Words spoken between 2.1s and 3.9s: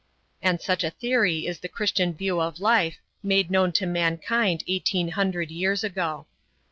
view of life made known to